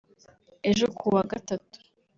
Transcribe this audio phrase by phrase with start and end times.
[0.69, 1.79] Ejo kuwa gatatu